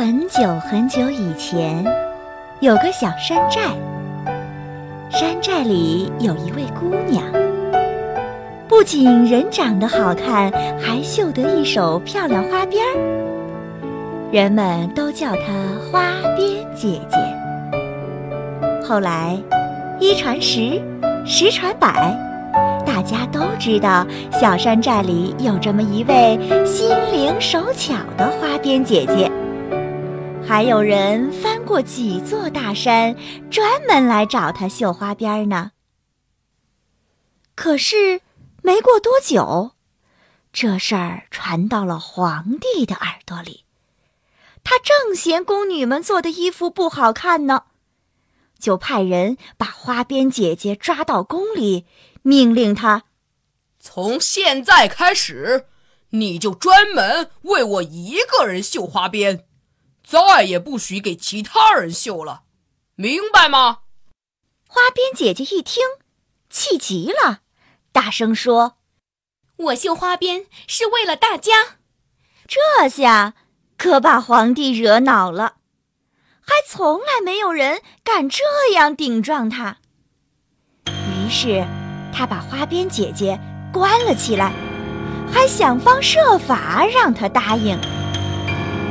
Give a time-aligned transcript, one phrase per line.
[0.00, 1.84] 很久很久以前，
[2.60, 3.60] 有个小山寨。
[5.10, 7.22] 山寨里有一位姑娘，
[8.66, 10.50] 不仅人长得好看，
[10.80, 12.96] 还绣得一手漂亮花边儿，
[14.32, 15.52] 人们都叫她
[15.92, 17.18] 花边姐姐。
[18.82, 19.36] 后来，
[19.98, 20.80] 一传十，
[21.26, 22.18] 十传百，
[22.86, 29.30] 大家都知道小山寨里有这么一位心灵手巧的花边姐姐。
[30.50, 33.16] 还有人翻过几座大山，
[33.52, 35.70] 专门来找她绣花边呢。
[37.54, 38.20] 可是
[38.60, 39.76] 没过多久，
[40.52, 43.64] 这事儿传到了皇帝的耳朵里，
[44.64, 47.66] 他正嫌宫女们做的衣服不好看呢，
[48.58, 51.86] 就派人把花边姐姐抓到宫里，
[52.22, 53.04] 命令她：
[53.78, 55.66] 从现在开始，
[56.08, 59.44] 你就专门为我一个人绣花边。
[60.10, 62.42] 再也不许给其他人绣了，
[62.96, 63.82] 明白吗？
[64.66, 65.84] 花边姐姐一听，
[66.48, 67.42] 气极了，
[67.92, 68.78] 大声说
[69.56, 71.76] ：“我绣花边是为了大家。”
[72.48, 73.34] 这下
[73.78, 75.58] 可把皇帝惹恼了，
[76.40, 79.76] 还从来没有人敢这样顶撞他。
[80.86, 81.64] 于是，
[82.12, 83.38] 他把花边姐姐
[83.72, 84.52] 关了起来，
[85.32, 87.78] 还想方设法让她答应。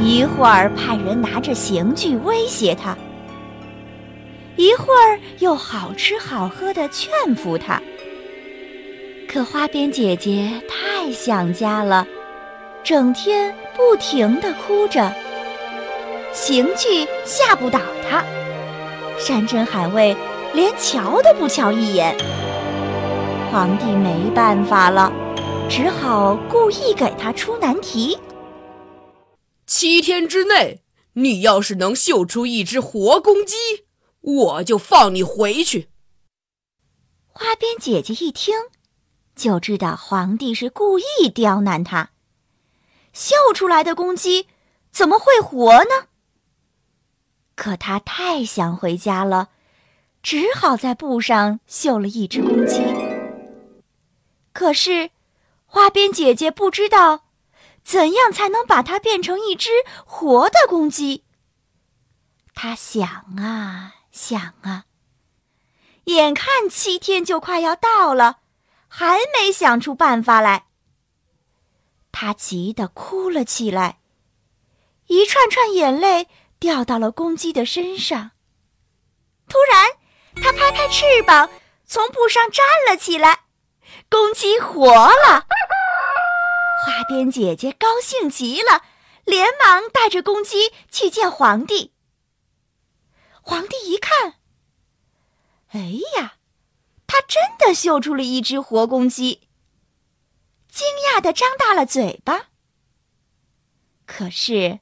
[0.00, 2.96] 一会儿派人拿着刑具威胁他，
[4.56, 7.80] 一会儿又好吃好喝的劝服他。
[9.28, 12.06] 可花边姐姐太想家了，
[12.82, 15.12] 整天不停地哭着。
[16.32, 18.22] 刑具吓不倒她，
[19.16, 20.16] 山珍海味
[20.52, 22.14] 连瞧都不瞧一眼。
[23.50, 25.12] 皇帝没办法了，
[25.68, 28.18] 只好故意给她出难题。
[29.76, 33.56] 七天之内，你要是能绣出一只活公鸡，
[34.20, 35.88] 我就放你回去。
[37.26, 38.54] 花边姐姐一听，
[39.34, 42.10] 就知道皇帝是故意刁难她。
[43.12, 44.46] 绣出来的公鸡
[44.92, 46.06] 怎么会活呢？
[47.56, 49.48] 可她太想回家了，
[50.22, 52.80] 只好在布上绣了一只公鸡。
[54.52, 55.10] 可是，
[55.66, 57.23] 花边姐姐不知道。
[57.84, 59.70] 怎样才能把它变成一只
[60.06, 61.24] 活的公鸡？
[62.54, 63.06] 他想
[63.38, 64.84] 啊想啊，
[66.04, 68.38] 眼看七天就快要到了，
[68.88, 70.64] 还没想出办法来。
[72.10, 73.98] 他急得哭了起来，
[75.08, 76.28] 一串串眼泪
[76.58, 78.30] 掉到了公鸡的身上。
[79.48, 79.90] 突然，
[80.42, 81.50] 他拍拍翅膀，
[81.84, 83.40] 从布上站了起来，
[84.08, 85.44] 公鸡活了。
[86.84, 88.82] 花边姐姐高兴极了，
[89.24, 91.92] 连忙带着公鸡去见皇帝。
[93.40, 94.34] 皇帝一看，
[95.70, 95.80] 哎
[96.16, 96.34] 呀，
[97.06, 99.48] 他真的绣出了一只活公鸡，
[100.68, 102.48] 惊讶的张大了嘴巴。
[104.04, 104.80] 可是，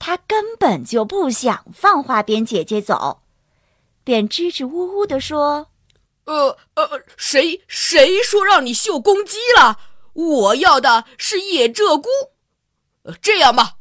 [0.00, 3.22] 他根本就不想放花边姐姐走，
[4.02, 5.68] 便支支吾吾的说
[6.26, 9.78] ：“呃呃，谁谁说让你绣公鸡了？”
[10.12, 12.08] 我要的是野鹧鸪，
[13.22, 13.76] 这样吧，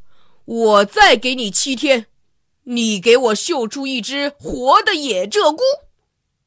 [0.45, 2.05] 我再给你七天，
[2.63, 5.59] 你给我绣出一只活的野鹧鸪，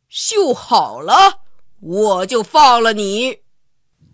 [0.08, 1.40] 绣好了，
[1.80, 3.38] 我就放了你。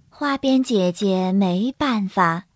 [0.09, 2.47] 花边姐姐没办法，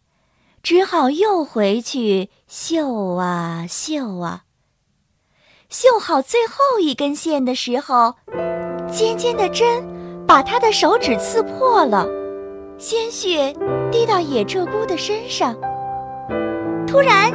[0.62, 4.44] 只好又回去绣啊绣啊。
[5.68, 8.14] 绣好最后一根线的时候，
[8.92, 9.86] 尖尖的针
[10.26, 12.06] 把她的手指刺破了。
[12.82, 13.54] 鲜血
[13.92, 15.54] 滴到野鹧鸪的身上，
[16.84, 17.30] 突然，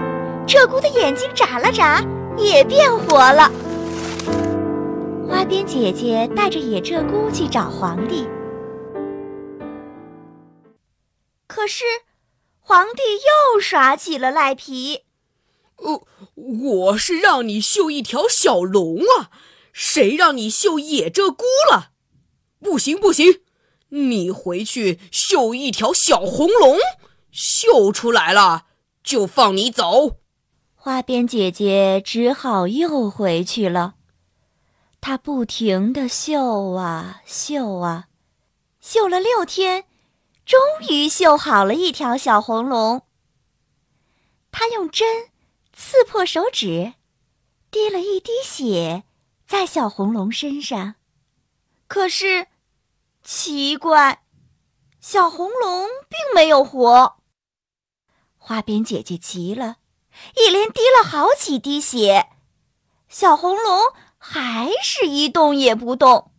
[0.45, 2.03] 鹧鸪的眼睛眨了眨，
[2.37, 3.49] 也变活了。
[5.25, 8.27] 花边姐姐带着野鹧鸪去找皇帝，
[11.47, 11.85] 可是
[12.59, 13.01] 皇帝
[13.55, 15.03] 又耍起了赖皮。
[15.77, 16.03] 哦，
[16.35, 19.31] 我是让你绣一条小龙啊，
[19.71, 21.91] 谁让你绣野鹧鸪了？
[22.61, 23.39] 不行，不行。
[23.89, 26.77] 你回去绣一条小红龙，
[27.31, 28.65] 绣出来了
[29.03, 30.17] 就放你走。
[30.75, 33.95] 花边姐姐只好又回去了。
[34.99, 38.07] 她不停地绣啊绣啊，
[38.81, 39.85] 绣了六天，
[40.45, 43.03] 终于绣好了一条小红龙。
[44.51, 45.27] 她用针
[45.71, 46.93] 刺破手指，
[47.69, 49.03] 滴了一滴血
[49.45, 50.95] 在小红龙身上。
[51.87, 52.47] 可是，
[53.29, 54.23] 奇怪，
[55.01, 57.17] 小红龙并没有活。
[58.37, 59.79] 花边姐姐急了。
[60.37, 62.29] 一连滴了好几滴血，
[63.09, 63.81] 小红龙
[64.17, 66.31] 还是一动也不动。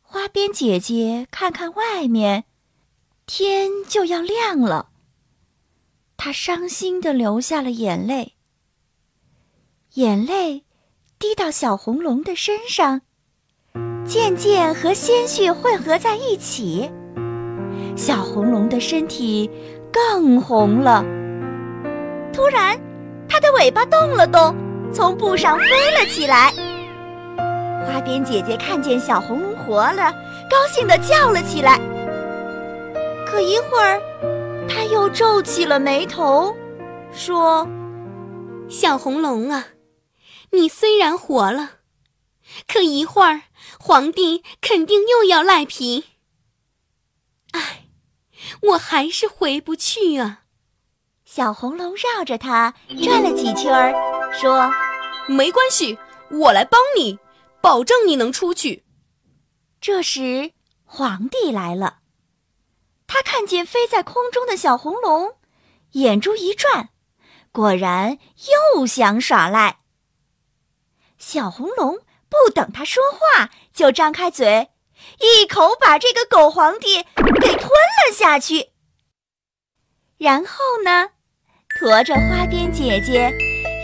[0.00, 2.44] 花边姐姐看看外面，
[3.26, 4.92] 天就要亮了。
[6.16, 8.36] 她伤心的流下了眼泪，
[9.94, 10.64] 眼泪
[11.18, 13.02] 滴到小红龙的身上，
[14.04, 16.90] 渐渐和鲜血混合在一起，
[17.96, 19.50] 小红龙的身体
[19.92, 21.04] 更红了。
[22.32, 22.78] 突然，
[23.28, 24.54] 它的尾巴动了动，
[24.92, 26.52] 从布上飞了起来。
[27.86, 30.12] 花边姐姐看见小红龙活了，
[30.50, 31.78] 高兴地叫了起来。
[33.26, 34.00] 可一会儿，
[34.68, 36.54] 她又皱起了眉头，
[37.12, 37.66] 说
[38.68, 39.66] ：“小红龙啊，
[40.50, 41.70] 你虽然活了，
[42.66, 43.40] 可一会儿
[43.84, 46.04] 皇帝肯定又要赖皮。
[47.50, 47.88] 唉，
[48.60, 50.44] 我还是回不去啊。”
[51.26, 53.92] 小红龙绕着它转了几圈儿，
[54.32, 54.70] 说
[55.26, 55.98] ：“没关系，
[56.30, 57.18] 我来帮你，
[57.60, 58.84] 保证你能出去。”
[59.82, 60.52] 这时，
[60.84, 61.98] 皇帝来了，
[63.08, 65.38] 他看见飞在空中的小红龙，
[65.92, 66.90] 眼珠一转，
[67.50, 68.16] 果然
[68.76, 69.78] 又想耍赖。
[71.18, 71.98] 小红龙
[72.32, 74.68] 不等他说话，就张开嘴，
[75.20, 77.02] 一口把这个狗皇帝
[77.42, 78.70] 给吞了下去。
[80.16, 81.10] 然后呢？
[81.78, 83.30] 驮着花边姐姐，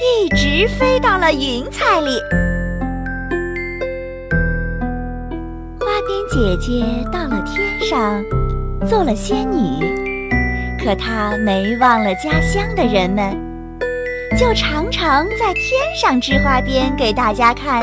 [0.01, 2.19] 一直飞到了云彩里。
[5.79, 8.25] 花边姐姐到了天上，
[8.89, 9.85] 做了仙女。
[10.83, 13.37] 可她没忘了家乡的人们，
[14.39, 17.83] 就常常在天上织花边给大家看。